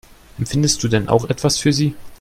Empfindest 0.39 0.81
du 0.83 0.87
denn 0.87 1.09
auch 1.09 1.29
etwas 1.29 1.59
für 1.59 1.73
sie? 1.73 1.93